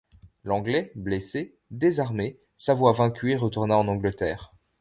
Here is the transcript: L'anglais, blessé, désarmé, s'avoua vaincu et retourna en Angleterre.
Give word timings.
L'anglais, 0.45 0.91
blessé, 0.95 1.59
désarmé, 1.69 2.39
s'avoua 2.57 2.91
vaincu 2.91 3.33
et 3.33 3.35
retourna 3.35 3.77
en 3.77 3.87
Angleterre. 3.87 4.51